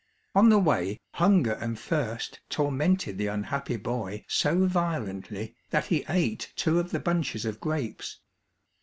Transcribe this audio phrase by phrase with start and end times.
[0.33, 6.51] On the way hunger and thirst tormented the unhappy boy so violently that he ate
[6.55, 8.17] two of the bunches of grapes.